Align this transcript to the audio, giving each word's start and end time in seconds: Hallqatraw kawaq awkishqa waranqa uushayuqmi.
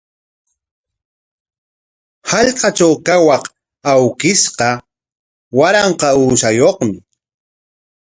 Hallqatraw 2.29 2.93
kawaq 3.07 3.43
awkishqa 3.91 4.69
waranqa 5.57 6.07
uushayuqmi. 6.21 6.95